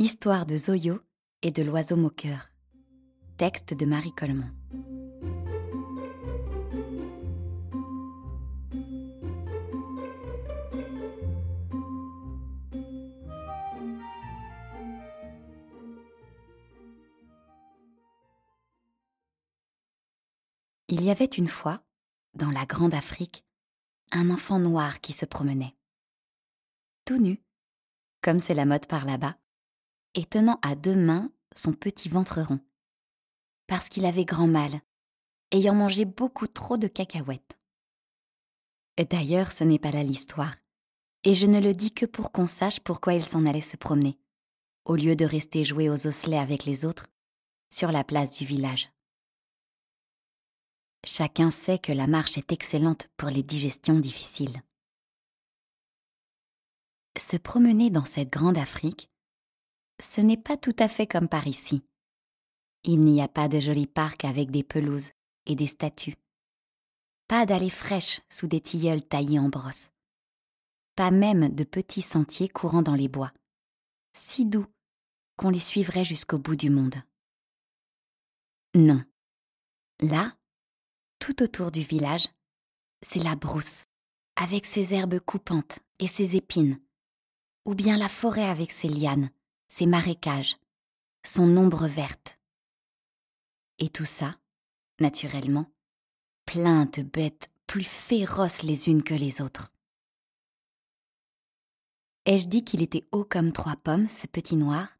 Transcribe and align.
Histoire 0.00 0.44
de 0.44 0.56
Zoyo 0.56 0.98
et 1.42 1.52
de 1.52 1.62
l'oiseau 1.62 1.94
moqueur. 1.94 2.50
Texte 3.36 3.74
de 3.74 3.86
Marie 3.86 4.12
Coleman. 4.12 4.52
Il 20.88 21.04
y 21.04 21.12
avait 21.12 21.24
une 21.24 21.46
fois, 21.46 21.84
dans 22.34 22.50
la 22.50 22.66
grande 22.66 22.94
Afrique, 22.94 23.44
un 24.10 24.30
enfant 24.30 24.58
noir 24.58 25.00
qui 25.00 25.12
se 25.12 25.24
promenait. 25.24 25.76
Tout 27.04 27.18
nu, 27.18 27.40
comme 28.22 28.40
c'est 28.40 28.54
la 28.54 28.66
mode 28.66 28.86
par 28.86 29.04
là-bas, 29.04 29.36
et 30.14 30.24
tenant 30.24 30.58
à 30.62 30.74
deux 30.74 30.96
mains 30.96 31.30
son 31.54 31.72
petit 31.72 32.08
ventre 32.08 32.40
rond. 32.40 32.60
Parce 33.66 33.88
qu'il 33.88 34.04
avait 34.04 34.24
grand 34.24 34.46
mal, 34.46 34.80
ayant 35.52 35.74
mangé 35.74 36.04
beaucoup 36.04 36.46
trop 36.46 36.76
de 36.76 36.88
cacahuètes. 36.88 37.58
D'ailleurs, 39.10 39.52
ce 39.52 39.64
n'est 39.64 39.78
pas 39.78 39.90
là 39.90 40.02
l'histoire, 40.02 40.54
et 41.24 41.34
je 41.34 41.46
ne 41.46 41.60
le 41.60 41.72
dis 41.72 41.92
que 41.92 42.06
pour 42.06 42.32
qu'on 42.32 42.46
sache 42.46 42.80
pourquoi 42.80 43.14
il 43.14 43.24
s'en 43.24 43.46
allait 43.46 43.60
se 43.60 43.76
promener, 43.76 44.18
au 44.84 44.96
lieu 44.96 45.16
de 45.16 45.24
rester 45.24 45.64
jouer 45.64 45.88
aux 45.88 46.06
osselets 46.06 46.38
avec 46.38 46.64
les 46.64 46.84
autres, 46.84 47.06
sur 47.72 47.90
la 47.90 48.04
place 48.04 48.38
du 48.38 48.44
village. 48.44 48.90
Chacun 51.04 51.50
sait 51.50 51.78
que 51.78 51.92
la 51.92 52.06
marche 52.06 52.38
est 52.38 52.52
excellente 52.52 53.08
pour 53.16 53.28
les 53.28 53.42
digestions 53.42 53.98
difficiles. 53.98 54.62
Se 57.18 57.36
promener 57.36 57.90
dans 57.90 58.04
cette 58.04 58.30
grande 58.30 58.58
Afrique, 58.58 59.10
ce 60.00 60.20
n'est 60.20 60.36
pas 60.36 60.56
tout 60.56 60.74
à 60.78 60.88
fait 60.88 61.06
comme 61.06 61.28
par 61.28 61.46
ici. 61.46 61.82
Il 62.84 63.02
n'y 63.02 63.22
a 63.22 63.28
pas 63.28 63.48
de 63.48 63.60
jolis 63.60 63.86
parcs 63.86 64.24
avec 64.24 64.50
des 64.50 64.62
pelouses 64.62 65.10
et 65.46 65.54
des 65.54 65.66
statues. 65.66 66.16
Pas 67.28 67.46
d'allées 67.46 67.70
fraîches 67.70 68.20
sous 68.28 68.46
des 68.46 68.60
tilleuls 68.60 69.02
taillés 69.02 69.38
en 69.38 69.48
brosse. 69.48 69.88
Pas 70.94 71.10
même 71.10 71.48
de 71.48 71.64
petits 71.64 72.02
sentiers 72.02 72.48
courant 72.48 72.82
dans 72.82 72.94
les 72.94 73.08
bois. 73.08 73.32
Si 74.12 74.44
doux 74.44 74.66
qu'on 75.36 75.50
les 75.50 75.60
suivrait 75.60 76.04
jusqu'au 76.04 76.38
bout 76.38 76.56
du 76.56 76.70
monde. 76.70 76.96
Non. 78.74 79.02
Là, 80.00 80.36
tout 81.18 81.42
autour 81.42 81.70
du 81.70 81.80
village, 81.80 82.28
c'est 83.02 83.22
la 83.22 83.34
brousse, 83.34 83.86
avec 84.36 84.66
ses 84.66 84.94
herbes 84.94 85.20
coupantes 85.20 85.78
et 85.98 86.06
ses 86.06 86.36
épines, 86.36 86.80
ou 87.64 87.74
bien 87.74 87.96
la 87.96 88.08
forêt 88.08 88.44
avec 88.44 88.70
ses 88.70 88.88
lianes, 88.88 89.30
ses 89.76 89.86
marécages, 89.86 90.56
son 91.24 91.56
ombre 91.56 91.88
verte. 91.88 92.38
Et 93.80 93.88
tout 93.88 94.04
ça, 94.04 94.38
naturellement, 95.00 95.66
plein 96.46 96.86
de 96.86 97.02
bêtes 97.02 97.50
plus 97.66 97.82
féroces 97.82 98.62
les 98.62 98.88
unes 98.88 99.02
que 99.02 99.14
les 99.14 99.42
autres. 99.42 99.72
Ai-je 102.24 102.46
dit 102.46 102.62
qu'il 102.62 102.82
était 102.82 103.02
haut 103.10 103.24
comme 103.24 103.50
trois 103.50 103.74
pommes, 103.74 104.08
ce 104.08 104.28
petit 104.28 104.54
noir? 104.54 104.96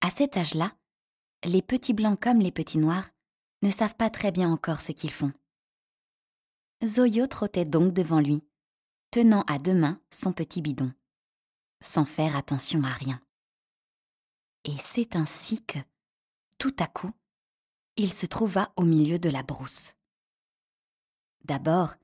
À 0.00 0.08
cet 0.08 0.38
âge-là, 0.38 0.74
les 1.44 1.60
petits 1.60 1.92
blancs 1.92 2.18
comme 2.18 2.40
les 2.40 2.52
petits 2.52 2.78
noirs 2.78 3.10
ne 3.60 3.70
savent 3.70 3.96
pas 3.96 4.08
très 4.08 4.32
bien 4.32 4.50
encore 4.50 4.80
ce 4.80 4.92
qu'ils 4.92 5.12
font. 5.12 5.32
Zoyo 6.82 7.26
trottait 7.26 7.66
donc 7.66 7.92
devant 7.92 8.20
lui, 8.20 8.42
tenant 9.10 9.42
à 9.42 9.58
deux 9.58 9.74
mains 9.74 10.00
son 10.08 10.32
petit 10.32 10.62
bidon, 10.62 10.90
sans 11.82 12.06
faire 12.06 12.34
attention 12.34 12.82
à 12.84 12.92
rien. 12.94 13.22
Et 14.64 14.76
c'est 14.78 15.16
ainsi 15.16 15.64
que, 15.64 15.78
tout 16.58 16.74
à 16.78 16.86
coup, 16.86 17.10
il 17.96 18.12
se 18.12 18.26
trouva 18.26 18.72
au 18.76 18.84
milieu 18.84 19.18
de 19.18 19.28
la 19.28 19.42
brousse. 19.42 19.94
D'abord, 21.44 21.94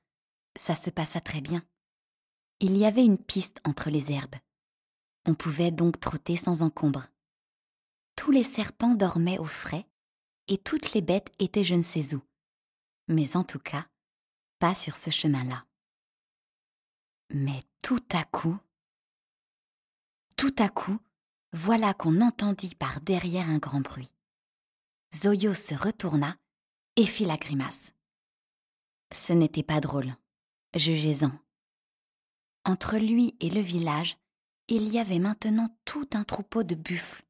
ça 0.55 0.75
se 0.75 0.89
passa 0.89 1.21
très 1.21 1.41
bien. 1.41 1.65
Il 2.59 2.75
y 2.77 2.85
avait 2.85 3.05
une 3.05 3.17
piste 3.17 3.61
entre 3.63 3.89
les 3.89 4.11
herbes. 4.11 4.35
On 5.25 5.33
pouvait 5.33 5.71
donc 5.71 5.99
trotter 5.99 6.35
sans 6.35 6.61
encombre. 6.61 7.07
Tous 8.15 8.31
les 8.31 8.43
serpents 8.43 8.95
dormaient 8.95 9.39
au 9.39 9.45
frais 9.45 9.87
et 10.49 10.57
toutes 10.57 10.93
les 10.93 11.01
bêtes 11.01 11.31
étaient 11.39 11.63
je 11.63 11.75
ne 11.75 11.81
sais 11.81 12.15
où. 12.15 12.21
Mais 13.07 13.37
en 13.37 13.43
tout 13.43 13.59
cas, 13.59 13.87
pas 14.59 14.75
sur 14.75 14.97
ce 14.97 15.09
chemin-là. 15.09 15.65
Mais 17.29 17.61
tout 17.81 18.03
à 18.11 18.25
coup, 18.25 18.57
tout 20.35 20.55
à 20.57 20.67
coup, 20.69 20.99
voilà 21.53 21.93
qu'on 21.93 22.21
entendit 22.21 22.75
par 22.75 23.01
derrière 23.01 23.49
un 23.49 23.57
grand 23.57 23.81
bruit. 23.81 24.11
Zoyo 25.15 25.53
se 25.53 25.73
retourna 25.73 26.37
et 26.95 27.05
fit 27.05 27.25
la 27.25 27.37
grimace. 27.37 27.93
Ce 29.11 29.33
n'était 29.33 29.63
pas 29.63 29.79
drôle, 29.79 30.15
jugez-en. 30.75 31.31
Entre 32.65 32.97
lui 32.97 33.35
et 33.39 33.49
le 33.49 33.61
village, 33.61 34.17
il 34.67 34.89
y 34.89 34.99
avait 34.99 35.17
maintenant 35.17 35.75
tout 35.85 36.07
un 36.13 36.23
troupeau 36.23 36.61
de 36.61 36.75
buffles. 36.75 37.23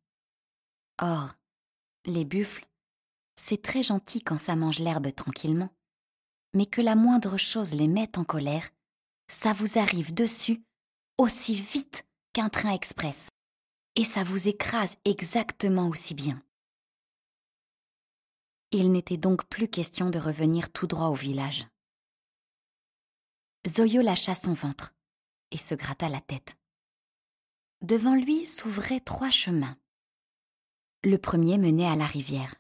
Or, 1.02 1.36
les 2.06 2.26
buffles, 2.26 2.68
c'est 3.38 3.62
très 3.62 3.84
gentil 3.84 4.22
quand 4.22 4.38
ça 4.38 4.58
mange 4.58 4.80
l'herbe 4.80 5.14
tranquillement, 5.16 5.70
mais 6.54 6.66
que 6.66 6.82
la 6.82 6.96
moindre 6.96 7.38
chose 7.38 7.74
les 7.74 7.88
mette 7.88 8.18
en 8.18 8.26
colère, 8.26 8.70
ça 9.30 9.54
vous 9.54 9.80
arrive 9.80 10.14
dessus 10.14 10.62
aussi 11.18 11.56
vite 11.56 12.06
qu'un 12.34 12.50
train 12.50 12.72
express 12.72 13.30
et 14.00 14.06
ça 14.06 14.24
vous 14.24 14.48
écrase 14.48 14.96
exactement 15.04 15.90
aussi 15.90 16.14
bien. 16.14 16.42
Il 18.72 18.94
n'était 18.94 19.18
donc 19.18 19.46
plus 19.50 19.68
question 19.68 20.10
de 20.10 20.18
revenir 20.18 20.72
tout 20.72 20.88
droit 20.88 21.08
au 21.08 21.16
village. 21.16 21.68
Zoyo 23.68 24.02
lâcha 24.02 24.36
son 24.36 24.54
ventre 24.54 24.96
et 25.52 25.58
se 25.58 25.76
gratta 25.76 26.08
la 26.08 26.22
tête. 26.22 26.56
Devant 27.82 28.16
lui 28.16 28.46
s'ouvraient 28.46 29.02
trois 29.02 29.32
chemins. 29.32 29.78
Le 31.04 31.18
premier 31.18 31.58
menait 31.58 31.90
à 31.90 31.98
la 31.98 32.06
rivière. 32.06 32.56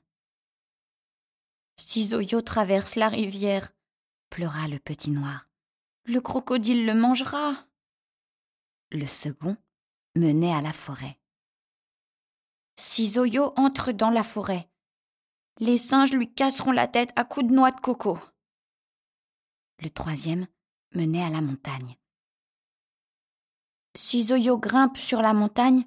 Si 1.77 2.06
Zoyo 2.06 2.41
traverse 2.41 2.95
la 2.95 3.07
rivière, 3.07 3.71
pleura 4.29 4.67
le 4.67 4.77
petit 4.77 5.11
noir, 5.11 5.47
le 6.03 6.19
crocodile 6.19 6.85
le 6.85 6.95
mangera. 6.95 7.53
Le 8.91 9.06
second 9.06 9.56
menait 10.17 10.53
à 10.53 10.59
la 10.59 10.73
forêt 10.73 11.19
si 12.79 13.09
Zoyo 13.09 13.53
entre 13.57 13.91
dans 13.91 14.09
la 14.09 14.23
forêt. 14.23 14.69
Les 15.57 15.78
singes 15.78 16.13
lui 16.13 16.34
casseront 16.34 16.72
la 16.72 16.88
tête 16.88 17.12
à 17.17 17.25
coups 17.25 17.47
de 17.47 17.53
noix 17.53 17.72
de 17.72 17.79
coco. 17.81 18.17
Le 19.81 19.90
troisième 19.90 20.47
menait 20.95 21.23
à 21.23 21.29
la 21.29 21.41
montagne. 21.41 21.97
Si 23.95 24.23
Zoyo 24.23 24.57
grimpe 24.57 24.97
sur 24.97 25.22
la 25.22 25.34
montagne, 25.34 25.85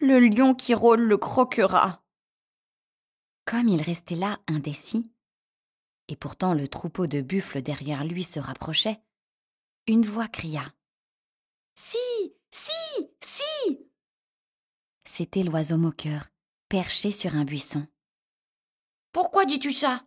le 0.00 0.20
lion 0.20 0.54
qui 0.54 0.74
rôle 0.74 1.00
le 1.00 1.16
croquera. 1.16 2.04
Comme 3.46 3.68
il 3.68 3.80
restait 3.80 4.16
là 4.16 4.38
indécis, 4.48 5.10
et 6.08 6.16
pourtant 6.16 6.52
le 6.52 6.68
troupeau 6.68 7.06
de 7.06 7.22
buffles 7.22 7.62
derrière 7.62 8.04
lui 8.04 8.24
se 8.24 8.38
rapprochait, 8.38 9.00
une 9.86 10.04
voix 10.04 10.28
cria. 10.28 10.74
Si, 11.74 11.98
si, 12.50 12.70
si 13.20 13.91
c'était 15.14 15.42
l'oiseau 15.42 15.76
moqueur, 15.76 16.30
perché 16.70 17.12
sur 17.12 17.34
un 17.34 17.44
buisson. 17.44 17.86
Pourquoi 19.12 19.44
dis-tu 19.44 19.70
ça? 19.70 20.06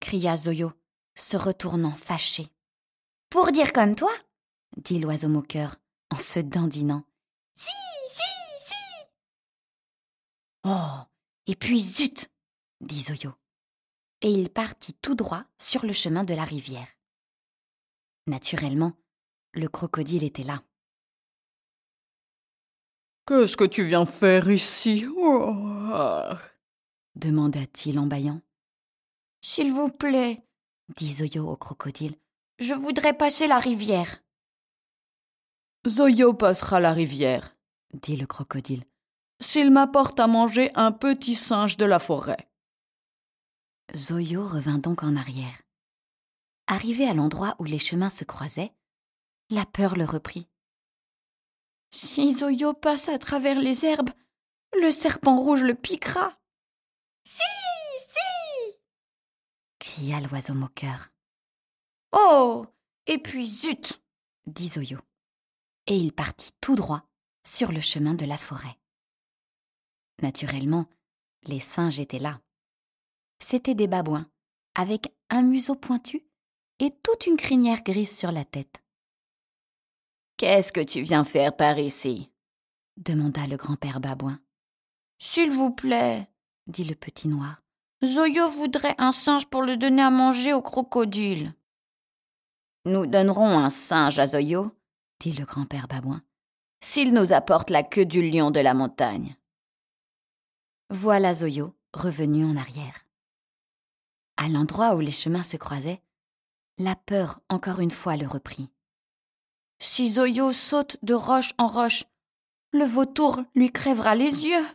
cria 0.00 0.36
Zoyo, 0.36 0.72
se 1.14 1.36
retournant 1.36 1.94
fâché. 1.94 2.48
Pour 3.30 3.52
dire 3.52 3.72
comme 3.72 3.94
toi 3.94 4.10
dit 4.76 4.98
l'oiseau 4.98 5.28
moqueur, 5.28 5.76
en 6.10 6.18
se 6.18 6.40
dandinant. 6.40 7.04
Si, 7.54 7.70
si, 8.10 8.64
si 8.66 8.74
Oh 10.64 10.98
Et 11.46 11.54
puis 11.54 11.80
zut 11.80 12.28
dit 12.80 13.02
Zoyo. 13.02 13.34
Et 14.20 14.32
il 14.32 14.50
partit 14.50 14.94
tout 14.94 15.14
droit 15.14 15.44
sur 15.58 15.86
le 15.86 15.92
chemin 15.92 16.24
de 16.24 16.34
la 16.34 16.44
rivière. 16.44 16.88
Naturellement, 18.26 18.94
le 19.52 19.68
crocodile 19.68 20.24
était 20.24 20.42
là. 20.42 20.64
Qu'est-ce 23.28 23.58
que 23.58 23.64
tu 23.64 23.84
viens 23.84 24.06
faire 24.06 24.48
ici 24.48 25.04
oh. 25.14 26.32
demanda-t-il 27.14 27.98
en 27.98 28.06
bâillant. 28.06 28.40
S'il 29.42 29.70
vous 29.70 29.90
plaît, 29.90 30.42
dit 30.96 31.12
Zoyo 31.12 31.46
au 31.46 31.56
crocodile, 31.56 32.16
je 32.58 32.72
voudrais 32.72 33.12
passer 33.12 33.46
la 33.46 33.58
rivière. 33.58 34.22
Zoyo 35.86 36.32
passera 36.32 36.80
la 36.80 36.94
rivière, 36.94 37.54
dit 37.92 38.16
le 38.16 38.26
crocodile, 38.26 38.84
s'il 39.42 39.70
m'apporte 39.70 40.18
à 40.20 40.26
manger 40.26 40.70
un 40.74 40.90
petit 40.90 41.34
singe 41.34 41.76
de 41.76 41.84
la 41.84 41.98
forêt. 41.98 42.48
Zoyo 43.94 44.48
revint 44.48 44.78
donc 44.78 45.02
en 45.02 45.16
arrière. 45.16 45.60
Arrivé 46.66 47.06
à 47.06 47.12
l'endroit 47.12 47.56
où 47.58 47.64
les 47.64 47.78
chemins 47.78 48.08
se 48.08 48.24
croisaient, 48.24 48.72
la 49.50 49.66
peur 49.66 49.96
le 49.96 50.06
reprit. 50.06 50.48
Si 51.90 52.34
Zoyo 52.34 52.74
passe 52.74 53.08
à 53.08 53.18
travers 53.18 53.58
les 53.58 53.84
herbes, 53.84 54.10
le 54.80 54.90
serpent 54.90 55.36
rouge 55.36 55.62
le 55.62 55.74
piquera. 55.74 56.38
Si, 57.24 57.42
si 58.00 58.74
cria 59.78 60.20
l'oiseau 60.20 60.54
moqueur. 60.54 61.08
Oh 62.12 62.66
Et 63.06 63.18
puis 63.18 63.46
zut 63.46 64.02
dit 64.46 64.68
Zoyo. 64.68 64.98
Et 65.86 65.96
il 65.96 66.12
partit 66.12 66.52
tout 66.60 66.76
droit 66.76 67.04
sur 67.44 67.72
le 67.72 67.80
chemin 67.80 68.14
de 68.14 68.26
la 68.26 68.38
forêt. 68.38 68.78
Naturellement, 70.20 70.86
les 71.44 71.60
singes 71.60 72.00
étaient 72.00 72.18
là. 72.18 72.40
C'étaient 73.38 73.74
des 73.74 73.86
babouins, 73.86 74.30
avec 74.74 75.14
un 75.30 75.42
museau 75.42 75.74
pointu 75.74 76.26
et 76.78 76.90
toute 77.02 77.26
une 77.26 77.36
crinière 77.36 77.82
grise 77.82 78.16
sur 78.16 78.32
la 78.32 78.44
tête. 78.44 78.82
Qu'est-ce 80.38 80.70
que 80.70 80.80
tu 80.80 81.02
viens 81.02 81.24
faire 81.24 81.54
par 81.54 81.80
ici? 81.80 82.30
demanda 82.96 83.48
le 83.48 83.56
grand-père 83.56 83.98
babouin. 83.98 84.38
S'il 85.18 85.50
vous 85.50 85.72
plaît, 85.72 86.30
dit 86.68 86.84
le 86.84 86.94
petit 86.94 87.26
noir. 87.26 87.60
Zoyo 88.04 88.48
voudrait 88.48 88.94
un 88.98 89.10
singe 89.10 89.46
pour 89.46 89.62
le 89.62 89.76
donner 89.76 90.02
à 90.02 90.10
manger 90.10 90.52
au 90.54 90.62
crocodile. 90.62 91.54
Nous 92.84 93.06
donnerons 93.06 93.58
un 93.58 93.68
singe 93.68 94.20
à 94.20 94.28
Zoyo, 94.28 94.70
dit 95.18 95.32
le 95.32 95.44
grand-père 95.44 95.88
babouin, 95.88 96.22
s'il 96.80 97.12
nous 97.12 97.32
apporte 97.32 97.70
la 97.70 97.82
queue 97.82 98.06
du 98.06 98.22
lion 98.22 98.52
de 98.52 98.60
la 98.60 98.74
montagne. 98.74 99.36
Voilà 100.88 101.34
Zoyo 101.34 101.74
revenu 101.92 102.44
en 102.44 102.56
arrière. 102.56 103.06
À 104.36 104.48
l'endroit 104.48 104.94
où 104.94 105.00
les 105.00 105.10
chemins 105.10 105.42
se 105.42 105.56
croisaient, 105.56 106.00
la 106.78 106.94
peur 106.94 107.40
encore 107.48 107.80
une 107.80 107.90
fois 107.90 108.16
le 108.16 108.28
reprit. 108.28 108.70
Si 109.80 110.12
Zoyo 110.12 110.52
saute 110.52 110.96
de 111.02 111.14
roche 111.14 111.54
en 111.58 111.66
roche, 111.66 112.04
le 112.72 112.84
vautour 112.84 113.42
lui 113.54 113.70
crèvera 113.70 114.14
les 114.14 114.44
yeux. 114.44 114.66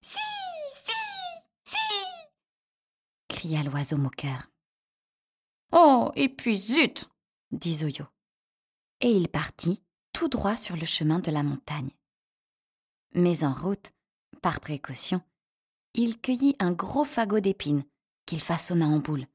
Si, 0.00 0.18
si, 0.74 0.92
si 1.64 1.78
cria 3.28 3.62
l'oiseau 3.62 3.96
moqueur. 3.96 4.50
Oh, 5.72 6.10
et 6.14 6.28
puis 6.28 6.56
zut 6.56 7.08
dit 7.50 7.74
Zoyo. 7.74 8.06
Et 9.00 9.10
il 9.10 9.28
partit 9.28 9.82
tout 10.12 10.28
droit 10.28 10.56
sur 10.56 10.76
le 10.76 10.86
chemin 10.86 11.18
de 11.18 11.30
la 11.30 11.42
montagne. 11.42 11.90
Mais 13.12 13.44
en 13.44 13.52
route, 13.52 13.92
par 14.40 14.60
précaution, 14.60 15.20
il 15.94 16.20
cueillit 16.20 16.56
un 16.58 16.72
gros 16.72 17.04
fagot 17.04 17.40
d'épines 17.40 17.84
qu'il 18.26 18.40
façonna 18.40 18.86
en 18.86 18.98
boule 18.98 19.26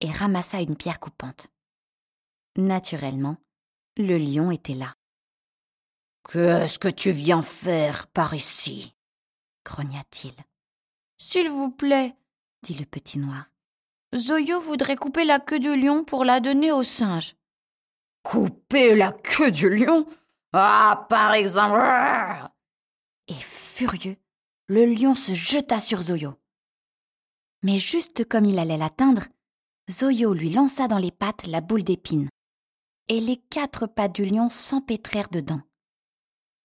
et 0.00 0.10
ramassa 0.10 0.60
une 0.60 0.76
pierre 0.76 0.98
coupante. 1.00 1.48
Naturellement, 2.56 3.36
le 3.96 4.16
lion 4.18 4.50
était 4.50 4.74
là. 4.74 4.94
Qu'est-ce 6.30 6.78
que 6.78 6.88
tu 6.88 7.10
viens 7.10 7.42
faire 7.42 8.06
par 8.06 8.34
ici? 8.34 8.94
grogna-t-il. 9.64 10.34
S'il 11.18 11.48
vous 11.48 11.70
plaît, 11.70 12.16
dit 12.62 12.74
le 12.74 12.84
petit 12.84 13.18
noir. 13.18 13.46
Zoyo 14.14 14.60
voudrait 14.60 14.96
couper 14.96 15.24
la 15.24 15.40
queue 15.40 15.58
du 15.58 15.76
lion 15.76 16.04
pour 16.04 16.24
la 16.24 16.40
donner 16.40 16.72
au 16.72 16.82
singe. 16.82 17.34
Couper 18.22 18.94
la 18.94 19.12
queue 19.12 19.50
du 19.50 19.68
lion? 19.70 20.06
Ah, 20.52 21.06
par 21.08 21.34
exemple 21.34 21.80
Et 23.28 23.40
furieux, 23.40 24.16
le 24.68 24.84
lion 24.84 25.14
se 25.14 25.32
jeta 25.32 25.80
sur 25.80 26.02
Zoyo. 26.02 26.34
Mais 27.62 27.78
juste 27.78 28.28
comme 28.28 28.44
il 28.44 28.58
allait 28.58 28.76
l'atteindre, 28.76 29.24
Zoyo 29.90 30.34
lui 30.34 30.50
lança 30.50 30.88
dans 30.88 30.98
les 30.98 31.10
pattes 31.10 31.46
la 31.46 31.60
boule 31.60 31.84
d'épines. 31.84 32.28
Et 33.08 33.20
les 33.20 33.36
quatre 33.36 33.86
pattes 33.86 34.14
du 34.14 34.24
lion 34.24 34.48
s'empêtrèrent 34.48 35.28
dedans. 35.28 35.60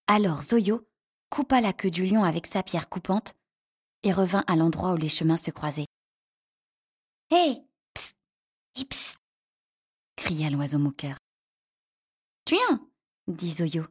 Alors 0.06 0.42
Zoyo 0.42 0.88
coupa 1.30 1.60
la 1.60 1.72
queue 1.72 1.90
du 1.90 2.06
lion 2.06 2.24
avec 2.24 2.46
sa 2.46 2.62
pierre 2.62 2.88
coupante 2.88 3.34
et 4.02 4.12
revint 4.12 4.44
à 4.46 4.56
l'endroit 4.56 4.92
où 4.92 4.96
les 4.96 5.08
chemins 5.08 5.36
se 5.36 5.50
croisaient. 5.50 5.86
Hé 7.30 7.62
Et 8.76 8.84
psst 8.84 9.18
cria 10.16 10.50
l'oiseau 10.50 10.78
moqueur. 10.78 11.16
Tiens, 12.44 12.88
dit 13.26 13.52
Zoyo, 13.52 13.84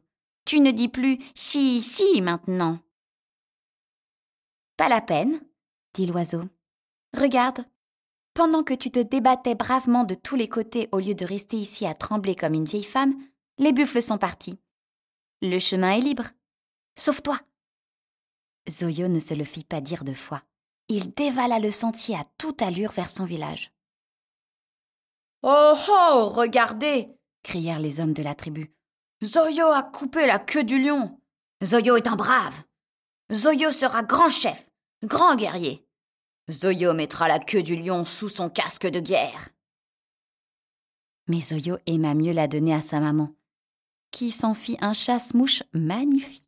tu 0.44 0.60
ne 0.60 0.70
dis 0.70 0.88
plus 0.88 1.18
si, 1.34 1.82
si 1.82 2.20
maintenant. 2.20 2.80
Pas 4.76 4.88
la 4.88 5.00
peine, 5.00 5.40
dit 5.94 6.06
l'oiseau. 6.06 6.42
Regarde, 7.16 7.64
pendant 8.38 8.62
que 8.62 8.72
tu 8.72 8.92
te 8.92 9.00
débattais 9.00 9.56
bravement 9.56 10.04
de 10.04 10.14
tous 10.14 10.36
les 10.36 10.48
côtés 10.48 10.88
au 10.92 11.00
lieu 11.00 11.16
de 11.16 11.24
rester 11.24 11.56
ici 11.56 11.84
à 11.86 11.94
trembler 11.94 12.36
comme 12.36 12.54
une 12.54 12.66
vieille 12.66 12.84
femme, 12.84 13.20
les 13.58 13.72
buffles 13.72 14.00
sont 14.00 14.16
partis. 14.16 14.60
Le 15.42 15.58
chemin 15.58 15.90
est 15.90 16.00
libre. 16.00 16.26
Sauve-toi. 16.96 17.40
Zoyo 18.70 19.08
ne 19.08 19.18
se 19.18 19.34
le 19.34 19.42
fit 19.42 19.64
pas 19.64 19.80
dire 19.80 20.04
deux 20.04 20.14
fois. 20.14 20.44
Il 20.86 21.12
dévala 21.14 21.58
le 21.58 21.72
sentier 21.72 22.14
à 22.14 22.24
toute 22.38 22.62
allure 22.62 22.92
vers 22.92 23.10
son 23.10 23.24
village. 23.24 23.72
Oh 25.42 25.74
oh, 25.88 26.28
regardez 26.32 27.08
crièrent 27.42 27.80
les 27.80 27.98
hommes 27.98 28.14
de 28.14 28.22
la 28.22 28.36
tribu. 28.36 28.72
Zoyo 29.24 29.66
a 29.66 29.82
coupé 29.82 30.26
la 30.26 30.38
queue 30.38 30.62
du 30.62 30.80
lion. 30.80 31.20
Zoyo 31.64 31.96
est 31.96 32.06
un 32.06 32.14
brave. 32.14 32.62
Zoyo 33.32 33.72
sera 33.72 34.04
grand 34.04 34.28
chef, 34.28 34.70
grand 35.02 35.34
guerrier. 35.34 35.87
Zoyo 36.50 36.94
mettra 36.94 37.28
la 37.28 37.38
queue 37.38 37.62
du 37.62 37.76
lion 37.76 38.06
sous 38.06 38.30
son 38.30 38.48
casque 38.48 38.86
de 38.86 39.00
guerre. 39.00 39.50
Mais 41.26 41.40
Zoyo 41.40 41.76
aima 41.86 42.14
mieux 42.14 42.32
la 42.32 42.48
donner 42.48 42.72
à 42.72 42.80
sa 42.80 43.00
maman, 43.00 43.34
qui 44.10 44.30
s'en 44.30 44.54
fit 44.54 44.78
un 44.80 44.94
chasse-mouche 44.94 45.62
magnifique. 45.74 46.47